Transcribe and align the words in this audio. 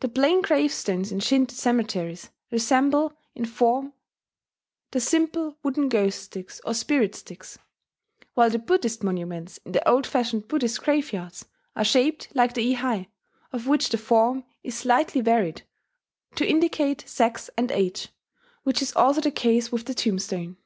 The 0.00 0.08
plain 0.08 0.42
gravestones 0.42 1.12
in 1.12 1.20
Shinto 1.20 1.54
cemeteries 1.54 2.30
resemble 2.50 3.12
in 3.32 3.44
form 3.44 3.92
the 4.90 4.98
simple 4.98 5.56
wooden 5.62 5.88
ghost 5.88 6.20
sticks, 6.20 6.60
or 6.66 6.74
spirit 6.74 7.14
sticks; 7.14 7.60
while 8.34 8.50
the 8.50 8.58
Buddhist 8.58 9.04
monuments 9.04 9.58
in 9.58 9.70
the 9.70 9.88
old 9.88 10.04
fashioned 10.04 10.48
Buddhist 10.48 10.82
graveyards 10.82 11.44
are 11.76 11.84
shaped 11.84 12.34
like 12.34 12.54
the 12.54 12.74
ihai, 12.74 13.06
of 13.52 13.68
which 13.68 13.90
the 13.90 13.98
form 13.98 14.42
is 14.64 14.74
slightly 14.76 15.20
varied 15.20 15.62
to 16.34 16.44
indicate 16.44 17.04
sex 17.08 17.48
and 17.56 17.70
age, 17.70 18.08
which 18.64 18.82
is 18.82 18.92
also 18.96 19.20
the 19.20 19.30
case 19.30 19.70
with 19.70 19.84
the 19.86 19.94
tombstone. 19.94 20.56